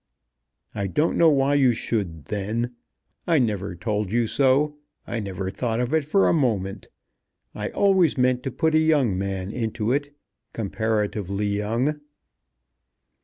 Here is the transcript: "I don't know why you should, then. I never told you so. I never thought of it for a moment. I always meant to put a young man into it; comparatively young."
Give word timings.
"I 0.73 0.87
don't 0.87 1.15
know 1.15 1.29
why 1.29 1.53
you 1.53 1.73
should, 1.73 2.25
then. 2.25 2.73
I 3.27 3.37
never 3.37 3.75
told 3.75 4.11
you 4.11 4.25
so. 4.25 4.77
I 5.05 5.19
never 5.19 5.51
thought 5.51 5.79
of 5.79 5.93
it 5.93 6.03
for 6.05 6.27
a 6.27 6.33
moment. 6.33 6.87
I 7.53 7.69
always 7.69 8.17
meant 8.17 8.41
to 8.41 8.51
put 8.51 8.73
a 8.73 8.79
young 8.79 9.15
man 9.15 9.51
into 9.51 9.91
it; 9.91 10.15
comparatively 10.53 11.45
young." 11.49 12.01